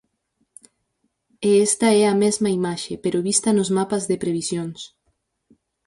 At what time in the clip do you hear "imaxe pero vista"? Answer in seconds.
2.59-3.49